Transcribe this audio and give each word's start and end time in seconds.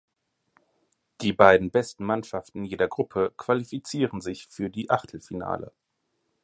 Die 1.21 1.31
beiden 1.31 1.69
besten 1.69 2.05
Mannschaften 2.05 2.63
jeder 2.65 2.87
Gruppe 2.87 3.35
qualifizieren 3.37 4.19
sich 4.19 4.47
für 4.47 4.71
die 4.71 4.89
Achtelfinale. 4.89 5.73